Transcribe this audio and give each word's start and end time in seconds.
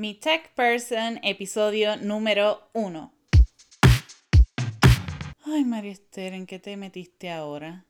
Mi 0.00 0.14
Tech 0.14 0.54
Person, 0.54 1.20
episodio 1.22 1.98
número 1.98 2.70
uno. 2.72 3.12
Ay, 5.44 5.66
María 5.66 5.92
Esther, 5.92 6.32
¿en 6.32 6.46
qué 6.46 6.58
te 6.58 6.78
metiste 6.78 7.28
ahora? 7.28 7.84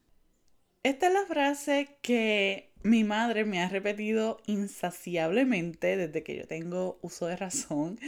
Esta 0.83 1.07
es 1.07 1.15
la 1.15 1.25
frase 1.27 1.99
que 2.03 2.73
mi 2.83 3.05
madre 3.05 3.45
me 3.45 3.63
ha 3.63 3.69
repetido 3.69 4.41
insaciablemente 4.47 5.97
desde 5.97 6.25
que 6.25 6.37
yo 6.37 6.49
tengo 6.49 6.99
uso 7.01 7.27
de 7.27 7.37
razón, 7.37 8.01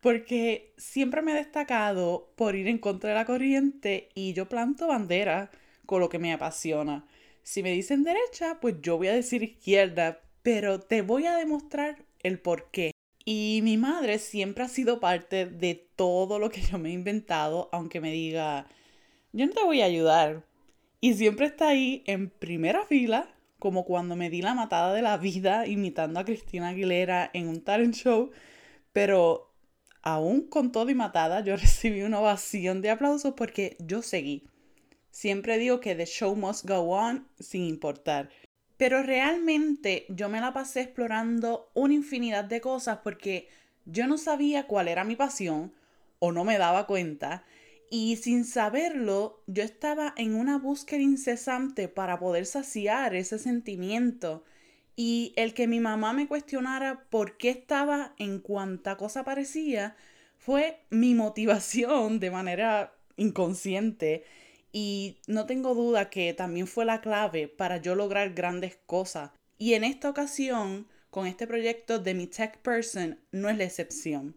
porque 0.00 0.72
siempre 0.76 1.20
me 1.20 1.32
he 1.32 1.34
destacado 1.34 2.30
por 2.36 2.54
ir 2.54 2.68
en 2.68 2.78
contra 2.78 3.10
de 3.10 3.16
la 3.16 3.24
corriente 3.24 4.08
y 4.14 4.34
yo 4.34 4.48
planto 4.48 4.86
bandera 4.86 5.50
con 5.84 5.98
lo 5.98 6.08
que 6.08 6.20
me 6.20 6.32
apasiona. 6.32 7.08
Si 7.42 7.64
me 7.64 7.72
dicen 7.72 8.04
derecha, 8.04 8.60
pues 8.60 8.76
yo 8.82 8.98
voy 8.98 9.08
a 9.08 9.14
decir 9.14 9.42
izquierda, 9.42 10.20
pero 10.42 10.78
te 10.78 11.02
voy 11.02 11.26
a 11.26 11.34
demostrar 11.34 12.04
el 12.22 12.38
por 12.38 12.70
qué. 12.70 12.92
Y 13.30 13.60
mi 13.62 13.76
madre 13.76 14.18
siempre 14.18 14.64
ha 14.64 14.68
sido 14.68 15.00
parte 15.00 15.44
de 15.44 15.74
todo 15.96 16.38
lo 16.38 16.48
que 16.48 16.62
yo 16.62 16.78
me 16.78 16.88
he 16.88 16.92
inventado, 16.92 17.68
aunque 17.72 18.00
me 18.00 18.10
diga, 18.10 18.66
yo 19.34 19.44
no 19.46 19.52
te 19.52 19.62
voy 19.62 19.82
a 19.82 19.84
ayudar. 19.84 20.46
Y 21.02 21.12
siempre 21.12 21.44
está 21.44 21.68
ahí 21.68 22.02
en 22.06 22.30
primera 22.30 22.86
fila, 22.86 23.28
como 23.58 23.84
cuando 23.84 24.16
me 24.16 24.30
di 24.30 24.40
la 24.40 24.54
matada 24.54 24.94
de 24.94 25.02
la 25.02 25.18
vida 25.18 25.66
imitando 25.66 26.18
a 26.18 26.24
Cristina 26.24 26.68
Aguilera 26.68 27.30
en 27.34 27.48
un 27.48 27.60
talent 27.60 27.94
show, 27.96 28.30
pero 28.94 29.52
aún 30.00 30.48
con 30.48 30.72
todo 30.72 30.88
y 30.88 30.94
matada, 30.94 31.44
yo 31.44 31.54
recibí 31.58 32.00
una 32.00 32.20
ovación 32.20 32.80
de 32.80 32.88
aplausos 32.88 33.34
porque 33.36 33.76
yo 33.78 34.00
seguí. 34.00 34.48
Siempre 35.10 35.58
digo 35.58 35.80
que 35.80 35.94
the 35.94 36.06
show 36.06 36.34
must 36.34 36.66
go 36.66 36.96
on 36.96 37.28
sin 37.38 37.64
importar. 37.64 38.30
Pero 38.78 39.02
realmente 39.02 40.06
yo 40.08 40.30
me 40.30 40.40
la 40.40 40.52
pasé 40.54 40.82
explorando 40.82 41.70
una 41.74 41.94
infinidad 41.94 42.44
de 42.44 42.60
cosas 42.60 43.00
porque 43.04 43.48
yo 43.84 44.06
no 44.06 44.16
sabía 44.16 44.66
cuál 44.66 44.88
era 44.88 45.04
mi 45.04 45.16
pasión 45.16 45.72
o 46.20 46.32
no 46.32 46.44
me 46.44 46.56
daba 46.58 46.86
cuenta. 46.86 47.44
Y 47.90 48.16
sin 48.16 48.44
saberlo, 48.44 49.42
yo 49.46 49.64
estaba 49.64 50.14
en 50.16 50.34
una 50.34 50.58
búsqueda 50.58 51.02
incesante 51.02 51.88
para 51.88 52.18
poder 52.18 52.46
saciar 52.46 53.14
ese 53.14 53.38
sentimiento. 53.38 54.44
Y 54.94 55.32
el 55.36 55.54
que 55.54 55.66
mi 55.66 55.80
mamá 55.80 56.12
me 56.12 56.28
cuestionara 56.28 57.04
por 57.10 57.36
qué 57.36 57.50
estaba 57.50 58.14
en 58.18 58.38
cuanta 58.38 58.96
cosa 58.96 59.24
parecía 59.24 59.96
fue 60.36 60.80
mi 60.90 61.14
motivación 61.14 62.20
de 62.20 62.30
manera 62.30 62.94
inconsciente 63.16 64.24
y 64.72 65.18
no 65.26 65.46
tengo 65.46 65.74
duda 65.74 66.10
que 66.10 66.34
también 66.34 66.66
fue 66.66 66.84
la 66.84 67.00
clave 67.00 67.48
para 67.48 67.78
yo 67.78 67.94
lograr 67.94 68.34
grandes 68.34 68.78
cosas. 68.86 69.30
Y 69.56 69.74
en 69.74 69.84
esta 69.84 70.10
ocasión, 70.10 70.86
con 71.10 71.26
este 71.26 71.46
proyecto 71.46 71.98
de 71.98 72.14
mi 72.14 72.26
Tech 72.26 72.58
Person, 72.58 73.18
no 73.32 73.48
es 73.48 73.58
la 73.58 73.64
excepción. 73.64 74.36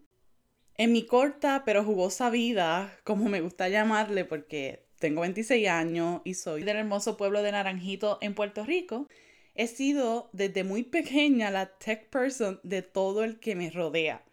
En 0.76 0.92
mi 0.92 1.04
corta 1.04 1.62
pero 1.64 1.84
jugosa 1.84 2.30
vida, 2.30 2.98
como 3.04 3.28
me 3.28 3.40
gusta 3.40 3.68
llamarle 3.68 4.24
porque 4.24 4.86
tengo 4.98 5.20
26 5.20 5.68
años 5.68 6.22
y 6.24 6.34
soy 6.34 6.62
del 6.62 6.76
hermoso 6.76 7.16
pueblo 7.16 7.42
de 7.42 7.52
Naranjito 7.52 8.18
en 8.20 8.34
Puerto 8.34 8.64
Rico, 8.64 9.08
he 9.54 9.66
sido 9.66 10.30
desde 10.32 10.64
muy 10.64 10.82
pequeña 10.82 11.50
la 11.50 11.66
tech 11.78 12.08
person 12.08 12.60
de 12.62 12.82
todo 12.82 13.22
el 13.22 13.38
que 13.38 13.54
me 13.54 13.70
rodea. 13.70 14.24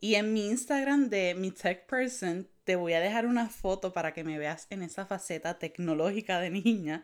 Y 0.00 0.14
en 0.14 0.32
mi 0.32 0.46
Instagram 0.48 1.08
de 1.08 1.34
mi 1.34 1.50
tech 1.50 1.86
person 1.86 2.48
te 2.68 2.76
voy 2.76 2.92
a 2.92 3.00
dejar 3.00 3.24
una 3.24 3.48
foto 3.48 3.94
para 3.94 4.12
que 4.12 4.24
me 4.24 4.38
veas 4.38 4.66
en 4.68 4.82
esa 4.82 5.06
faceta 5.06 5.58
tecnológica 5.58 6.38
de 6.38 6.50
niña, 6.50 7.02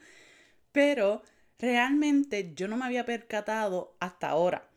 pero 0.73 1.23
realmente 1.59 2.53
yo 2.55 2.69
no 2.69 2.77
me 2.77 2.85
había 2.85 3.07
percatado 3.07 3.97
hasta 3.99 4.29
ahora. 4.29 4.69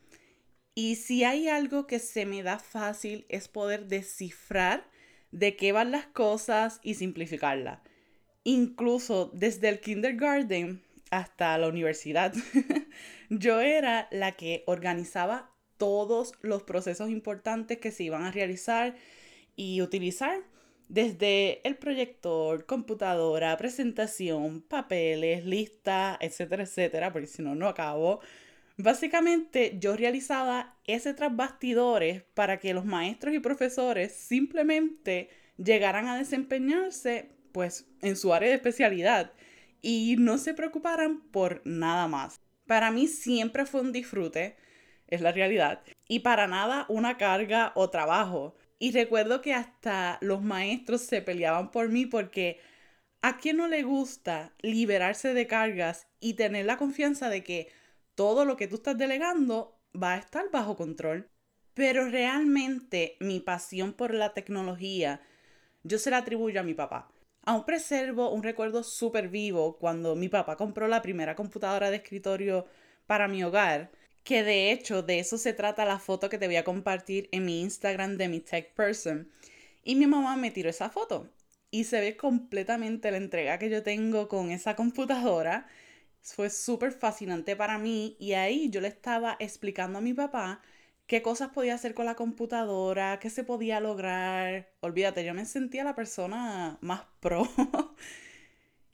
Y 0.74 0.96
si 0.96 1.24
hay 1.24 1.46
algo 1.46 1.86
que 1.86 1.98
se 1.98 2.24
me 2.24 2.42
da 2.42 2.58
fácil 2.58 3.26
es 3.28 3.48
poder 3.48 3.86
descifrar 3.86 4.88
de 5.30 5.56
qué 5.56 5.72
van 5.72 5.90
las 5.90 6.06
cosas 6.06 6.80
y 6.82 6.94
simplificarlas. 6.94 7.80
Incluso 8.44 9.30
desde 9.34 9.68
el 9.68 9.80
kindergarten 9.80 10.82
hasta 11.10 11.58
la 11.58 11.68
universidad, 11.68 12.32
yo 13.28 13.60
era 13.60 14.08
la 14.10 14.32
que 14.32 14.64
organizaba 14.66 15.50
todos 15.76 16.32
los 16.40 16.62
procesos 16.62 17.10
importantes 17.10 17.76
que 17.76 17.92
se 17.92 18.04
iban 18.04 18.22
a 18.22 18.32
realizar 18.32 18.96
y 19.54 19.82
utilizar 19.82 20.40
desde 20.88 21.66
el 21.68 21.76
proyector, 21.76 22.66
computadora, 22.66 23.56
presentación, 23.56 24.62
papeles, 24.62 25.44
lista, 25.44 26.16
etcétera, 26.20 26.62
etcétera, 26.64 27.12
porque 27.12 27.26
si 27.26 27.42
no, 27.42 27.54
no 27.54 27.68
acabo. 27.68 28.20
Básicamente 28.76 29.76
yo 29.80 29.96
realizaba 29.96 30.76
ese 30.84 31.12
tras 31.12 31.34
bastidores 31.34 32.22
para 32.34 32.58
que 32.58 32.74
los 32.74 32.84
maestros 32.84 33.34
y 33.34 33.40
profesores 33.40 34.14
simplemente 34.14 35.30
llegaran 35.56 36.06
a 36.06 36.16
desempeñarse 36.16 37.30
pues 37.52 37.86
en 38.02 38.16
su 38.16 38.32
área 38.32 38.48
de 38.48 38.54
especialidad 38.54 39.32
y 39.82 40.16
no 40.18 40.38
se 40.38 40.54
preocuparan 40.54 41.20
por 41.30 41.60
nada 41.64 42.08
más. 42.08 42.40
Para 42.66 42.90
mí 42.90 43.08
siempre 43.08 43.66
fue 43.66 43.80
un 43.80 43.92
disfrute, 43.92 44.56
es 45.08 45.20
la 45.22 45.32
realidad, 45.32 45.82
y 46.06 46.20
para 46.20 46.46
nada 46.46 46.86
una 46.88 47.16
carga 47.16 47.72
o 47.74 47.90
trabajo. 47.90 48.54
Y 48.78 48.92
recuerdo 48.92 49.40
que 49.40 49.54
hasta 49.54 50.18
los 50.20 50.42
maestros 50.42 51.02
se 51.02 51.22
peleaban 51.22 51.70
por 51.70 51.88
mí 51.88 52.06
porque 52.06 52.60
a 53.22 53.38
quién 53.38 53.56
no 53.56 53.66
le 53.66 53.82
gusta 53.82 54.54
liberarse 54.60 55.34
de 55.34 55.46
cargas 55.46 56.06
y 56.20 56.34
tener 56.34 56.66
la 56.66 56.76
confianza 56.76 57.28
de 57.28 57.42
que 57.42 57.72
todo 58.14 58.44
lo 58.44 58.56
que 58.56 58.68
tú 58.68 58.76
estás 58.76 58.96
delegando 58.96 59.80
va 60.00 60.14
a 60.14 60.18
estar 60.18 60.50
bajo 60.50 60.76
control. 60.76 61.28
Pero 61.74 62.08
realmente 62.08 63.16
mi 63.20 63.40
pasión 63.40 63.92
por 63.92 64.14
la 64.14 64.34
tecnología 64.34 65.20
yo 65.82 65.98
se 65.98 66.10
la 66.10 66.18
atribuyo 66.18 66.60
a 66.60 66.64
mi 66.64 66.74
papá. 66.74 67.10
Aún 67.44 67.64
preservo 67.64 68.30
un 68.30 68.42
recuerdo 68.42 68.82
súper 68.82 69.28
vivo 69.28 69.78
cuando 69.78 70.14
mi 70.16 70.28
papá 70.28 70.56
compró 70.56 70.86
la 70.86 71.02
primera 71.02 71.34
computadora 71.34 71.90
de 71.90 71.96
escritorio 71.96 72.66
para 73.06 73.26
mi 73.26 73.42
hogar 73.42 73.90
que 74.28 74.44
de 74.44 74.72
hecho 74.72 75.02
de 75.02 75.20
eso 75.20 75.38
se 75.38 75.54
trata 75.54 75.86
la 75.86 75.98
foto 75.98 76.28
que 76.28 76.36
te 76.36 76.48
voy 76.48 76.56
a 76.56 76.64
compartir 76.64 77.30
en 77.32 77.46
mi 77.46 77.62
Instagram 77.62 78.18
de 78.18 78.28
mi 78.28 78.40
tech 78.40 78.74
person. 78.74 79.30
Y 79.82 79.94
mi 79.96 80.06
mamá 80.06 80.36
me 80.36 80.50
tiró 80.50 80.68
esa 80.68 80.90
foto 80.90 81.30
y 81.70 81.84
se 81.84 81.98
ve 82.00 82.16
completamente 82.18 83.10
la 83.10 83.16
entrega 83.16 83.58
que 83.58 83.70
yo 83.70 83.82
tengo 83.82 84.28
con 84.28 84.50
esa 84.50 84.76
computadora. 84.76 85.66
Fue 86.20 86.50
súper 86.50 86.92
fascinante 86.92 87.56
para 87.56 87.78
mí 87.78 88.16
y 88.20 88.34
ahí 88.34 88.68
yo 88.68 88.82
le 88.82 88.88
estaba 88.88 89.36
explicando 89.40 89.98
a 89.98 90.02
mi 90.02 90.12
papá 90.12 90.60
qué 91.06 91.22
cosas 91.22 91.50
podía 91.50 91.74
hacer 91.74 91.94
con 91.94 92.04
la 92.04 92.14
computadora, 92.14 93.18
qué 93.20 93.30
se 93.30 93.44
podía 93.44 93.80
lograr. 93.80 94.70
Olvídate, 94.80 95.24
yo 95.24 95.32
me 95.34 95.46
sentía 95.46 95.84
la 95.84 95.94
persona 95.94 96.76
más 96.82 97.02
pro. 97.20 97.48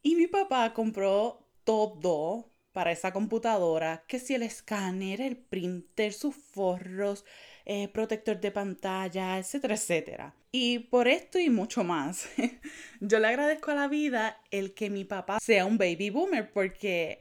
y 0.03 0.15
mi 0.15 0.29
papá 0.29 0.73
compró 0.75 1.45
todo 1.65 2.54
para 2.75 2.91
esa 2.91 3.13
computadora, 3.13 4.03
que 4.09 4.19
si 4.19 4.35
el 4.35 4.43
escáner, 4.43 5.21
el 5.21 5.37
printer, 5.37 6.13
sus 6.13 6.35
forros, 6.35 7.25
eh, 7.65 7.87
protector 7.89 8.41
de 8.41 8.51
pantalla, 8.51 9.39
etcétera, 9.39 9.75
etcétera. 9.75 10.35
Y 10.51 10.81
por 10.81 11.07
esto 11.07 11.39
y 11.39 11.51
mucho 11.51 11.85
más, 11.85 12.29
yo 13.01 13.21
le 13.21 13.29
agradezco 13.29 13.71
a 13.71 13.77
la 13.77 13.87
vida 13.87 14.41
el 14.51 14.75
que 14.75 14.91
mi 14.91 15.05
papá 15.05 15.39
sea 15.41 15.67
un 15.67 15.79
baby 15.79 16.11
boomer 16.11 16.53
porque 16.53 17.21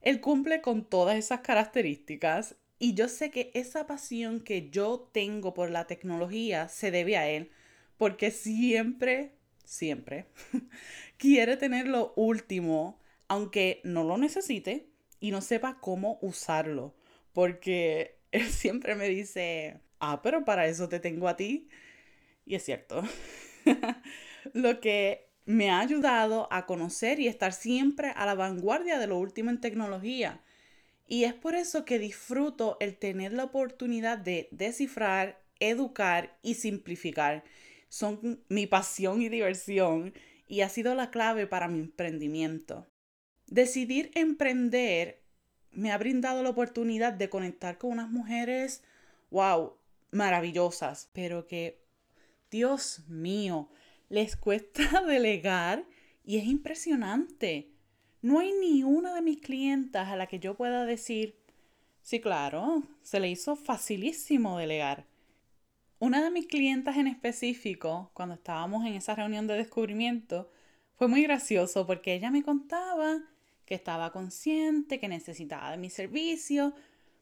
él 0.00 0.22
cumple 0.22 0.62
con 0.62 0.88
todas 0.88 1.16
esas 1.16 1.40
características 1.40 2.56
y 2.78 2.94
yo 2.94 3.08
sé 3.08 3.30
que 3.30 3.50
esa 3.52 3.86
pasión 3.86 4.40
que 4.40 4.70
yo 4.70 5.10
tengo 5.12 5.52
por 5.52 5.70
la 5.70 5.86
tecnología 5.86 6.68
se 6.68 6.90
debe 6.90 7.18
a 7.18 7.28
él 7.28 7.50
porque 7.98 8.30
siempre, 8.30 9.32
siempre 9.66 10.28
quiere 11.18 11.58
tener 11.58 11.88
lo 11.88 12.14
último, 12.16 12.98
aunque 13.28 13.82
no 13.84 14.02
lo 14.02 14.16
necesite, 14.16 14.93
y 15.24 15.30
no 15.30 15.40
sepa 15.40 15.78
cómo 15.80 16.18
usarlo. 16.20 16.94
Porque 17.32 18.18
él 18.30 18.46
siempre 18.50 18.94
me 18.94 19.08
dice, 19.08 19.80
ah, 19.98 20.20
pero 20.22 20.44
para 20.44 20.66
eso 20.66 20.90
te 20.90 21.00
tengo 21.00 21.28
a 21.28 21.36
ti. 21.36 21.70
Y 22.44 22.56
es 22.56 22.62
cierto. 22.62 23.02
lo 24.52 24.80
que 24.80 25.30
me 25.46 25.70
ha 25.70 25.80
ayudado 25.80 26.46
a 26.50 26.66
conocer 26.66 27.20
y 27.20 27.28
estar 27.28 27.54
siempre 27.54 28.10
a 28.14 28.26
la 28.26 28.34
vanguardia 28.34 28.98
de 28.98 29.06
lo 29.06 29.16
último 29.16 29.48
en 29.48 29.62
tecnología. 29.62 30.42
Y 31.06 31.24
es 31.24 31.32
por 31.32 31.54
eso 31.54 31.86
que 31.86 31.98
disfruto 31.98 32.76
el 32.80 32.98
tener 32.98 33.32
la 33.32 33.44
oportunidad 33.44 34.18
de 34.18 34.48
descifrar, 34.50 35.40
educar 35.58 36.36
y 36.42 36.56
simplificar. 36.56 37.44
Son 37.88 38.44
mi 38.50 38.66
pasión 38.66 39.22
y 39.22 39.30
diversión 39.30 40.12
y 40.46 40.60
ha 40.60 40.68
sido 40.68 40.94
la 40.94 41.10
clave 41.10 41.46
para 41.46 41.66
mi 41.66 41.78
emprendimiento. 41.78 42.86
Decidir 43.54 44.10
emprender 44.16 45.22
me 45.70 45.92
ha 45.92 45.98
brindado 45.98 46.42
la 46.42 46.50
oportunidad 46.50 47.12
de 47.12 47.30
conectar 47.30 47.78
con 47.78 47.92
unas 47.92 48.10
mujeres, 48.10 48.82
wow, 49.30 49.76
maravillosas, 50.10 51.08
pero 51.12 51.46
que, 51.46 51.80
Dios 52.50 53.04
mío, 53.06 53.68
les 54.08 54.34
cuesta 54.34 55.02
delegar 55.06 55.86
y 56.24 56.38
es 56.38 56.46
impresionante. 56.46 57.70
No 58.22 58.40
hay 58.40 58.50
ni 58.54 58.82
una 58.82 59.14
de 59.14 59.22
mis 59.22 59.40
clientas 59.40 60.08
a 60.08 60.16
la 60.16 60.26
que 60.26 60.40
yo 60.40 60.56
pueda 60.56 60.84
decir, 60.84 61.38
sí, 62.02 62.20
claro, 62.20 62.82
se 63.02 63.20
le 63.20 63.30
hizo 63.30 63.54
facilísimo 63.54 64.58
delegar. 64.58 65.06
Una 66.00 66.24
de 66.24 66.32
mis 66.32 66.48
clientas 66.48 66.96
en 66.96 67.06
específico, 67.06 68.10
cuando 68.14 68.34
estábamos 68.34 68.84
en 68.84 68.94
esa 68.94 69.14
reunión 69.14 69.46
de 69.46 69.54
descubrimiento, 69.54 70.50
fue 70.96 71.06
muy 71.06 71.22
gracioso 71.22 71.86
porque 71.86 72.14
ella 72.14 72.32
me 72.32 72.42
contaba 72.42 73.22
que 73.66 73.74
estaba 73.74 74.12
consciente, 74.12 75.00
que 75.00 75.08
necesitaba 75.08 75.70
de 75.70 75.78
mi 75.78 75.90
servicio, 75.90 76.74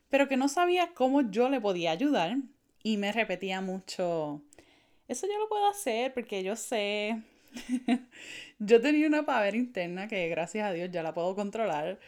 pero 0.08 0.28
que 0.28 0.36
no 0.36 0.48
sabía 0.48 0.92
cómo 0.94 1.22
yo 1.30 1.48
le 1.48 1.60
podía 1.60 1.90
ayudar 1.92 2.36
y 2.82 2.96
me 2.96 3.12
repetía 3.12 3.60
mucho, 3.60 4.42
eso 5.08 5.26
yo 5.26 5.38
lo 5.38 5.48
puedo 5.48 5.68
hacer 5.68 6.12
porque 6.14 6.42
yo 6.42 6.56
sé, 6.56 7.22
yo 8.58 8.80
tenía 8.80 9.06
una 9.06 9.24
pavera 9.24 9.56
interna 9.56 10.08
que 10.08 10.28
gracias 10.28 10.66
a 10.66 10.72
Dios 10.72 10.90
ya 10.90 11.02
la 11.02 11.14
puedo 11.14 11.34
controlar. 11.34 11.98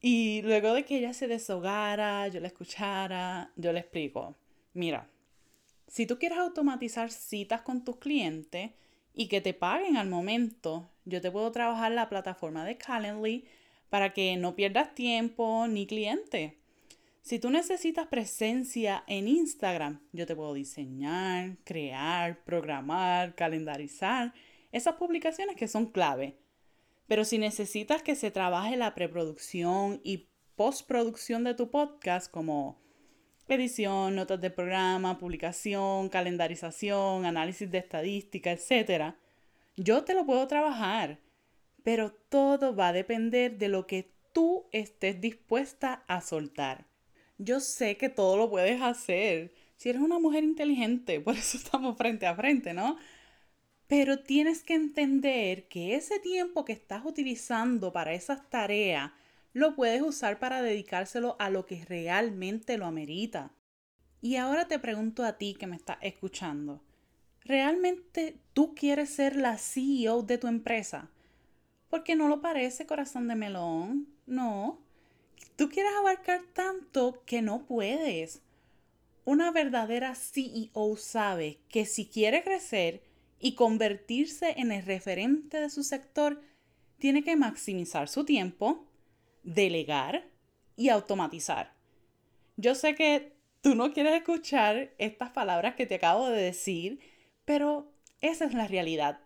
Y 0.00 0.42
luego 0.42 0.74
de 0.74 0.84
que 0.84 0.98
ella 0.98 1.14
se 1.14 1.28
deshogara, 1.28 2.28
yo 2.28 2.40
la 2.40 2.48
escuchara, 2.48 3.50
yo 3.56 3.72
le 3.72 3.80
explico, 3.80 4.36
mira, 4.74 5.08
si 5.88 6.06
tú 6.06 6.18
quieres 6.18 6.38
automatizar 6.38 7.10
citas 7.10 7.62
con 7.62 7.84
tus 7.84 7.96
clientes 7.96 8.72
y 9.14 9.28
que 9.28 9.40
te 9.40 9.54
paguen 9.54 9.96
al 9.96 10.08
momento, 10.08 10.90
yo 11.04 11.20
te 11.20 11.30
puedo 11.30 11.52
trabajar 11.52 11.92
la 11.92 12.08
plataforma 12.08 12.64
de 12.64 12.76
Calendly 12.76 13.44
para 13.88 14.12
que 14.12 14.36
no 14.36 14.56
pierdas 14.56 14.94
tiempo 14.94 15.66
ni 15.68 15.86
cliente. 15.86 16.58
Si 17.22 17.38
tú 17.38 17.48
necesitas 17.48 18.08
presencia 18.08 19.04
en 19.06 19.28
Instagram, 19.28 20.00
yo 20.12 20.26
te 20.26 20.36
puedo 20.36 20.52
diseñar, 20.52 21.56
crear, 21.64 22.44
programar, 22.44 23.34
calendarizar 23.34 24.34
esas 24.72 24.96
publicaciones 24.96 25.56
que 25.56 25.68
son 25.68 25.86
clave. 25.86 26.36
Pero 27.06 27.24
si 27.24 27.38
necesitas 27.38 28.02
que 28.02 28.14
se 28.14 28.30
trabaje 28.30 28.76
la 28.76 28.94
preproducción 28.94 30.00
y 30.02 30.28
postproducción 30.56 31.44
de 31.44 31.54
tu 31.54 31.70
podcast, 31.70 32.30
como 32.30 32.83
edición, 33.48 34.14
notas 34.14 34.40
de 34.40 34.50
programa, 34.50 35.18
publicación, 35.18 36.08
calendarización, 36.08 37.26
análisis 37.26 37.70
de 37.70 37.78
estadística, 37.78 38.50
etc., 38.50 39.14
yo 39.76 40.04
te 40.04 40.14
lo 40.14 40.24
puedo 40.24 40.46
trabajar. 40.46 41.18
Pero 41.82 42.12
todo 42.12 42.74
va 42.74 42.88
a 42.88 42.92
depender 42.92 43.58
de 43.58 43.68
lo 43.68 43.86
que 43.86 44.14
tú 44.32 44.66
estés 44.72 45.20
dispuesta 45.20 46.04
a 46.06 46.20
soltar. 46.22 46.86
Yo 47.36 47.60
sé 47.60 47.96
que 47.96 48.08
todo 48.08 48.36
lo 48.36 48.48
puedes 48.48 48.80
hacer 48.80 49.52
si 49.76 49.90
eres 49.90 50.00
una 50.00 50.18
mujer 50.18 50.44
inteligente, 50.44 51.20
por 51.20 51.34
eso 51.36 51.56
estamos 51.56 51.96
frente 51.96 52.26
a 52.26 52.34
frente, 52.34 52.72
¿no? 52.72 52.96
Pero 53.86 54.20
tienes 54.20 54.62
que 54.62 54.74
entender 54.74 55.68
que 55.68 55.94
ese 55.94 56.18
tiempo 56.20 56.64
que 56.64 56.72
estás 56.72 57.04
utilizando 57.04 57.92
para 57.92 58.14
esas 58.14 58.48
tareas 58.48 59.12
lo 59.54 59.74
puedes 59.74 60.02
usar 60.02 60.38
para 60.38 60.60
dedicárselo 60.60 61.36
a 61.38 61.48
lo 61.48 61.64
que 61.64 61.82
realmente 61.86 62.76
lo 62.76 62.84
amerita. 62.84 63.52
Y 64.20 64.36
ahora 64.36 64.68
te 64.68 64.78
pregunto 64.78 65.24
a 65.24 65.38
ti 65.38 65.54
que 65.54 65.66
me 65.66 65.76
estás 65.76 65.96
escuchando, 66.02 66.82
¿realmente 67.40 68.36
tú 68.52 68.74
quieres 68.74 69.08
ser 69.08 69.36
la 69.36 69.56
CEO 69.56 70.22
de 70.22 70.36
tu 70.36 70.46
empresa? 70.46 71.08
Porque 71.88 72.16
no 72.16 72.28
lo 72.28 72.42
parece, 72.42 72.84
corazón 72.84 73.28
de 73.28 73.36
melón. 73.36 74.08
No. 74.26 74.78
Tú 75.56 75.70
quieres 75.70 75.92
abarcar 75.98 76.42
tanto 76.52 77.22
que 77.24 77.40
no 77.40 77.64
puedes. 77.64 78.42
Una 79.24 79.50
verdadera 79.52 80.14
CEO 80.14 80.96
sabe 80.96 81.60
que 81.70 81.86
si 81.86 82.04
quiere 82.04 82.42
crecer, 82.42 83.02
y 83.44 83.56
convertirse 83.56 84.54
en 84.56 84.72
el 84.72 84.86
referente 84.86 85.60
de 85.60 85.68
su 85.68 85.82
sector, 85.82 86.40
tiene 86.98 87.22
que 87.22 87.36
maximizar 87.36 88.08
su 88.08 88.24
tiempo, 88.24 88.86
delegar 89.44 90.28
y 90.76 90.88
automatizar. 90.88 91.74
Yo 92.56 92.74
sé 92.74 92.94
que 92.94 93.36
tú 93.60 93.74
no 93.74 93.92
quieres 93.92 94.14
escuchar 94.14 94.92
estas 94.98 95.30
palabras 95.30 95.74
que 95.76 95.86
te 95.86 95.96
acabo 95.96 96.28
de 96.28 96.42
decir, 96.42 96.98
pero 97.44 97.92
esa 98.20 98.44
es 98.44 98.54
la 98.54 98.66
realidad. 98.66 99.20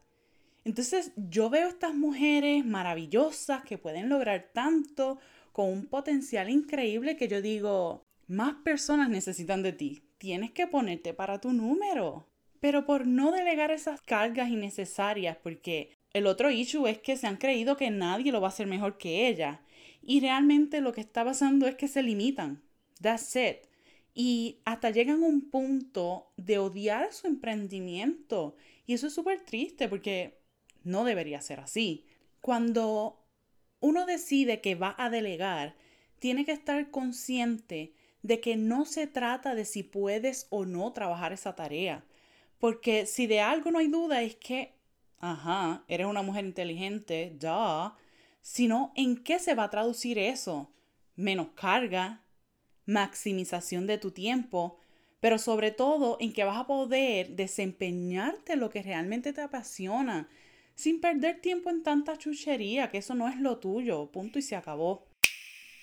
Entonces 0.64 1.12
yo 1.16 1.48
veo 1.48 1.68
estas 1.68 1.94
mujeres 1.94 2.64
maravillosas 2.64 3.62
que 3.62 3.78
pueden 3.78 4.08
lograr 4.08 4.50
tanto 4.52 5.18
con 5.52 5.70
un 5.70 5.86
potencial 5.86 6.50
increíble 6.50 7.16
que 7.16 7.28
yo 7.28 7.40
digo, 7.40 8.04
más 8.26 8.56
personas 8.56 9.08
necesitan 9.08 9.62
de 9.62 9.72
ti. 9.72 10.04
Tienes 10.18 10.50
que 10.50 10.66
ponerte 10.66 11.14
para 11.14 11.40
tu 11.40 11.52
número 11.52 12.28
pero 12.60 12.84
por 12.84 13.06
no 13.06 13.30
delegar 13.30 13.70
esas 13.70 14.00
cargas 14.00 14.48
innecesarias, 14.48 15.36
porque 15.42 15.96
el 16.12 16.26
otro 16.26 16.50
issue 16.50 16.86
es 16.86 16.98
que 16.98 17.16
se 17.16 17.26
han 17.26 17.36
creído 17.36 17.76
que 17.76 17.90
nadie 17.90 18.32
lo 18.32 18.40
va 18.40 18.48
a 18.48 18.50
hacer 18.50 18.66
mejor 18.66 18.98
que 18.98 19.28
ella. 19.28 19.60
Y 20.08 20.20
realmente 20.20 20.80
lo 20.80 20.94
que 20.94 21.02
está 21.02 21.22
pasando 21.22 21.66
es 21.66 21.74
que 21.74 21.86
se 21.86 22.02
limitan. 22.02 22.62
That's 23.02 23.36
it. 23.36 23.66
Y 24.14 24.62
hasta 24.64 24.88
llegan 24.88 25.22
a 25.22 25.26
un 25.26 25.50
punto 25.50 26.32
de 26.38 26.56
odiar 26.56 27.12
su 27.12 27.26
emprendimiento. 27.26 28.56
Y 28.86 28.94
eso 28.94 29.08
es 29.08 29.12
súper 29.12 29.44
triste 29.44 29.86
porque 29.86 30.40
no 30.82 31.04
debería 31.04 31.42
ser 31.42 31.60
así. 31.60 32.06
Cuando 32.40 33.22
uno 33.80 34.06
decide 34.06 34.62
que 34.62 34.76
va 34.76 34.94
a 34.96 35.10
delegar, 35.10 35.76
tiene 36.20 36.46
que 36.46 36.52
estar 36.52 36.90
consciente 36.90 37.92
de 38.22 38.40
que 38.40 38.56
no 38.56 38.86
se 38.86 39.08
trata 39.08 39.54
de 39.54 39.66
si 39.66 39.82
puedes 39.82 40.46
o 40.48 40.64
no 40.64 40.90
trabajar 40.94 41.34
esa 41.34 41.54
tarea. 41.54 42.02
Porque 42.58 43.04
si 43.04 43.26
de 43.26 43.40
algo 43.40 43.70
no 43.70 43.78
hay 43.78 43.88
duda 43.88 44.22
es 44.22 44.36
que, 44.36 44.72
ajá, 45.18 45.84
eres 45.86 46.06
una 46.06 46.22
mujer 46.22 46.46
inteligente, 46.46 47.36
ya, 47.38 47.94
sino 48.50 48.92
en 48.96 49.22
qué 49.22 49.38
se 49.38 49.54
va 49.54 49.64
a 49.64 49.70
traducir 49.70 50.18
eso. 50.18 50.72
Menos 51.16 51.48
carga, 51.54 52.22
maximización 52.86 53.86
de 53.86 53.98
tu 53.98 54.10
tiempo, 54.10 54.78
pero 55.20 55.36
sobre 55.36 55.70
todo 55.70 56.16
en 56.18 56.32
que 56.32 56.44
vas 56.44 56.56
a 56.56 56.66
poder 56.66 57.36
desempeñarte 57.36 58.56
lo 58.56 58.70
que 58.70 58.82
realmente 58.82 59.34
te 59.34 59.42
apasiona, 59.42 60.30
sin 60.74 60.98
perder 60.98 61.42
tiempo 61.42 61.68
en 61.68 61.82
tanta 61.82 62.16
chuchería, 62.16 62.90
que 62.90 62.96
eso 62.98 63.14
no 63.14 63.28
es 63.28 63.38
lo 63.38 63.58
tuyo, 63.58 64.10
punto 64.10 64.38
y 64.38 64.42
se 64.42 64.56
acabó. 64.56 65.06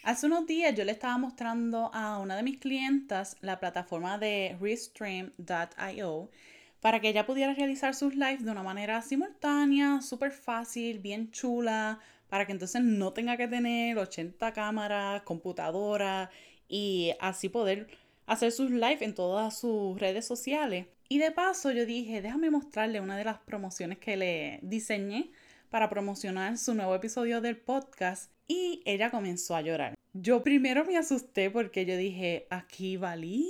Hace 0.02 0.26
unos 0.26 0.48
días 0.48 0.74
yo 0.74 0.86
le 0.86 0.94
estaba 0.94 1.20
mostrando 1.20 1.94
a 1.94 2.18
una 2.18 2.36
de 2.36 2.42
mis 2.42 2.60
clientas 2.60 3.38
la 3.42 3.60
plataforma 3.60 4.18
de 4.18 4.58
Restream.io 4.60 6.32
para 6.80 7.00
que 7.00 7.10
ella 7.10 7.28
pudiera 7.28 7.54
realizar 7.54 7.94
sus 7.94 8.16
lives 8.16 8.44
de 8.44 8.52
una 8.52 8.64
manera 8.64 9.04
simultánea, 9.04 10.02
súper 10.02 10.32
fácil, 10.32 10.98
bien 10.98 11.30
chula, 11.32 12.00
para 12.36 12.46
que 12.46 12.52
entonces 12.52 12.84
no 12.84 13.14
tenga 13.14 13.38
que 13.38 13.48
tener 13.48 13.98
80 13.98 14.52
cámaras, 14.52 15.22
computadora 15.22 16.30
y 16.68 17.14
así 17.22 17.48
poder 17.48 17.88
hacer 18.26 18.52
sus 18.52 18.72
lives 18.72 19.04
en 19.04 19.16
todas 19.16 19.58
sus 19.58 19.98
redes 19.98 20.28
sociales. 20.28 20.88
Y 21.08 21.20
de 21.20 21.32
paso 21.32 21.72
yo 21.72 21.86
dije, 21.86 22.22
déjame 22.22 22.50
mostrarle 22.50 23.00
una 23.00 23.16
de 23.16 23.24
las 23.24 23.38
promociones 23.38 24.00
que 24.00 24.18
le 24.18 24.60
diseñé 24.64 25.32
para 25.70 25.90
promocionar 25.90 26.58
su 26.58 26.74
nuevo 26.74 26.94
episodio 26.94 27.40
del 27.40 27.56
podcast 27.56 28.30
y 28.50 28.82
ella 28.84 29.12
comenzó 29.12 29.56
a 29.56 29.62
llorar. 29.62 29.96
Yo 30.12 30.44
primero 30.44 30.84
me 30.84 30.98
asusté 30.98 31.50
porque 31.50 31.86
yo 31.86 31.96
dije, 31.96 32.48
aquí 32.50 32.98
valí, 32.98 33.50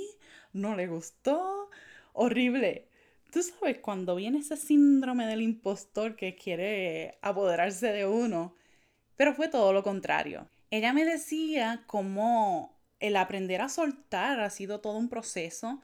no 0.52 0.76
le 0.76 0.86
gustó, 0.86 1.70
horrible. 2.12 2.86
Tú 3.32 3.42
sabes, 3.42 3.78
cuando 3.78 4.14
viene 4.14 4.38
ese 4.38 4.56
síndrome 4.56 5.26
del 5.26 5.42
impostor 5.42 6.14
que 6.14 6.36
quiere 6.36 7.18
apoderarse 7.20 7.88
de 7.88 8.06
uno, 8.06 8.54
pero 9.16 9.34
fue 9.34 9.48
todo 9.48 9.72
lo 9.72 9.82
contrario. 9.82 10.48
Ella 10.70 10.92
me 10.92 11.04
decía 11.04 11.84
cómo 11.86 12.76
el 13.00 13.16
aprender 13.16 13.60
a 13.60 13.68
soltar 13.68 14.40
ha 14.40 14.50
sido 14.50 14.80
todo 14.80 14.96
un 14.96 15.08
proceso 15.08 15.80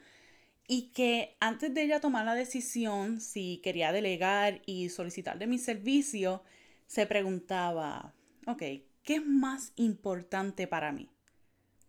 y 0.67 0.93
que 0.93 1.37
antes 1.41 1.75
de 1.75 1.83
ella 1.83 2.01
tomar 2.01 2.25
la 2.25 2.35
decisión 2.35 3.21
si 3.21 3.61
quería 3.62 3.93
delegar 3.93 4.62
y 4.67 4.89
solicitar 4.89 5.39
de 5.39 5.47
mi 5.47 5.59
servicio, 5.59 6.43
se 6.87 7.07
preguntaba, 7.07 8.15
ok, 8.47 8.62
¿qué 9.03 9.15
es 9.17 9.27
más 9.27 9.73
importante 9.77 10.67
para 10.67 10.93
mí? 10.93 11.11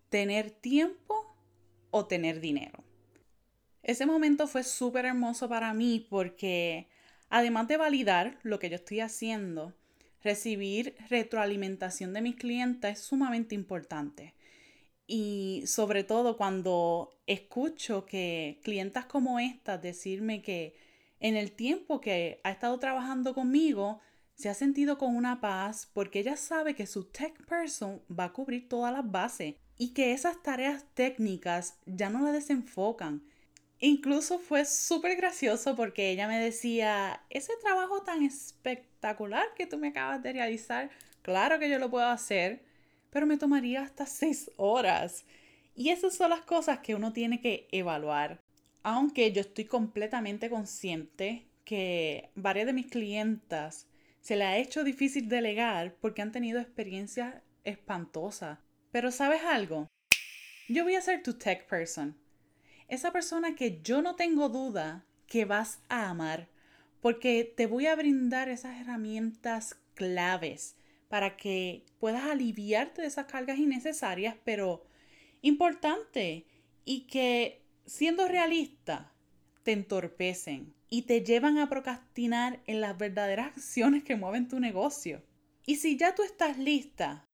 ¿Tener 0.09 0.51
tiempo 0.51 1.35
o 1.91 2.05
tener 2.05 2.39
dinero? 2.39 2.83
Ese 3.83 4.05
momento 4.05 4.47
fue 4.47 4.63
súper 4.63 5.05
hermoso 5.05 5.49
para 5.49 5.73
mí 5.73 6.05
porque 6.09 6.87
además 7.29 7.67
de 7.67 7.77
validar 7.77 8.39
lo 8.43 8.59
que 8.59 8.69
yo 8.69 8.75
estoy 8.75 9.01
haciendo, 9.01 9.73
recibir 10.23 10.95
retroalimentación 11.09 12.13
de 12.13 12.21
mis 12.21 12.35
clientes 12.35 12.99
es 12.99 13.05
sumamente 13.05 13.55
importante. 13.55 14.33
Y 15.05 15.63
sobre 15.67 16.03
todo 16.03 16.37
cuando 16.37 17.19
escucho 17.27 18.05
que 18.05 18.59
clientas 18.63 19.05
como 19.05 19.39
estas 19.39 19.81
decirme 19.81 20.41
que 20.41 20.75
en 21.19 21.35
el 21.35 21.51
tiempo 21.51 22.01
que 22.01 22.39
ha 22.43 22.51
estado 22.51 22.79
trabajando 22.79 23.33
conmigo, 23.33 23.99
se 24.35 24.49
ha 24.49 24.53
sentido 24.53 24.97
con 24.97 25.15
una 25.15 25.41
paz 25.41 25.89
porque 25.93 26.19
ella 26.19 26.37
sabe 26.37 26.75
que 26.75 26.87
su 26.87 27.05
tech 27.05 27.45
person 27.45 28.01
va 28.09 28.25
a 28.25 28.33
cubrir 28.33 28.67
todas 28.67 28.91
las 28.91 29.09
bases 29.09 29.55
y 29.77 29.93
que 29.93 30.13
esas 30.13 30.41
tareas 30.41 30.85
técnicas 30.93 31.77
ya 31.85 32.09
no 32.09 32.21
la 32.23 32.31
desenfocan, 32.31 33.23
Incluso 33.79 34.39
fue 34.39 34.65
súper 34.65 35.15
gracioso 35.17 35.75
porque 35.75 36.09
ella 36.09 36.27
me 36.27 36.39
decía, 36.39 37.21
ese 37.29 37.53
trabajo 37.61 38.03
tan 38.03 38.23
espectacular 38.23 39.45
que 39.55 39.67
tú 39.67 39.77
me 39.77 39.89
acabas 39.89 40.23
de 40.23 40.33
realizar, 40.33 40.89
claro 41.21 41.59
que 41.59 41.69
yo 41.69 41.79
lo 41.79 41.89
puedo 41.89 42.07
hacer, 42.07 42.63
pero 43.09 43.25
me 43.25 43.37
tomaría 43.37 43.81
hasta 43.81 44.05
seis 44.05 44.49
horas. 44.55 45.25
Y 45.75 45.89
esas 45.89 46.15
son 46.15 46.29
las 46.29 46.41
cosas 46.41 46.79
que 46.79 46.95
uno 46.95 47.13
tiene 47.13 47.41
que 47.41 47.67
evaluar. 47.71 48.39
Aunque 48.83 49.31
yo 49.31 49.41
estoy 49.41 49.65
completamente 49.65 50.49
consciente 50.49 51.47
que 51.65 52.29
varias 52.35 52.67
de 52.67 52.73
mis 52.73 52.87
clientas 52.87 53.87
se 54.21 54.35
le 54.35 54.43
ha 54.45 54.57
hecho 54.57 54.83
difícil 54.83 55.27
delegar 55.27 55.95
porque 55.99 56.21
han 56.21 56.31
tenido 56.31 56.59
experiencias 56.59 57.35
espantosas. 57.63 58.59
Pero 58.91 59.11
¿sabes 59.11 59.41
algo? 59.43 59.87
Yo 60.69 60.83
voy 60.83 60.95
a 60.95 61.01
ser 61.01 61.23
tu 61.23 61.33
tech 61.33 61.67
person. 61.67 62.15
Esa 62.87 63.11
persona 63.11 63.55
que 63.55 63.81
yo 63.81 64.01
no 64.01 64.15
tengo 64.15 64.49
duda 64.49 65.05
que 65.27 65.45
vas 65.45 65.79
a 65.89 66.09
amar 66.09 66.47
porque 67.01 67.51
te 67.57 67.65
voy 67.65 67.87
a 67.87 67.95
brindar 67.95 68.49
esas 68.49 68.79
herramientas 68.79 69.77
claves 69.93 70.75
para 71.09 71.35
que 71.35 71.85
puedas 71.99 72.23
aliviarte 72.23 73.01
de 73.01 73.07
esas 73.07 73.25
cargas 73.25 73.59
innecesarias, 73.59 74.35
pero 74.43 74.85
importante 75.41 76.45
y 76.85 77.01
que 77.01 77.61
siendo 77.85 78.27
realista 78.27 79.11
te 79.63 79.73
entorpecen 79.73 80.73
y 80.89 81.03
te 81.03 81.21
llevan 81.21 81.57
a 81.57 81.69
procrastinar 81.69 82.61
en 82.67 82.81
las 82.81 82.97
verdaderas 82.97 83.47
acciones 83.47 84.03
que 84.03 84.15
mueven 84.15 84.47
tu 84.47 84.59
negocio. 84.59 85.21
Y 85.65 85.77
si 85.77 85.97
ya 85.97 86.15
tú 86.15 86.23
estás 86.23 86.57
lista, 86.57 87.27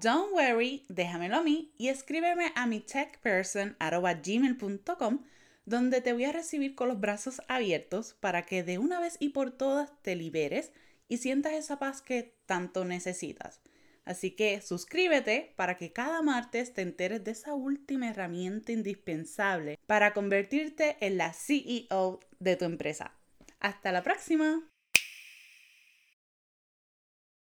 don't 0.00 0.32
worry, 0.32 0.84
déjamelo 0.88 1.36
a 1.36 1.42
mí 1.42 1.72
y 1.76 1.88
escríbeme 1.88 2.52
a 2.54 2.66
mi 2.66 2.80
techperson.gmail.com 2.80 5.24
donde 5.64 6.00
te 6.00 6.12
voy 6.12 6.24
a 6.24 6.32
recibir 6.32 6.74
con 6.74 6.88
los 6.88 7.00
brazos 7.00 7.40
abiertos 7.48 8.14
para 8.14 8.46
que 8.46 8.62
de 8.62 8.78
una 8.78 9.00
vez 9.00 9.16
y 9.18 9.30
por 9.30 9.50
todas 9.50 9.90
te 10.02 10.14
liberes 10.14 10.72
y 11.08 11.18
sientas 11.18 11.54
esa 11.54 11.78
paz 11.78 12.02
que 12.02 12.36
tanto 12.46 12.84
necesitas. 12.84 13.60
Así 14.04 14.30
que 14.30 14.60
suscríbete 14.60 15.52
para 15.56 15.76
que 15.76 15.92
cada 15.92 16.22
martes 16.22 16.72
te 16.72 16.82
enteres 16.82 17.24
de 17.24 17.32
esa 17.32 17.54
última 17.54 18.08
herramienta 18.08 18.70
indispensable 18.70 19.80
para 19.86 20.14
convertirte 20.14 20.96
en 21.00 21.18
la 21.18 21.32
CEO 21.32 22.20
de 22.38 22.56
tu 22.56 22.64
empresa. 22.64 23.12
Hasta 23.58 23.90
la 23.90 24.04
próxima. 24.04 24.62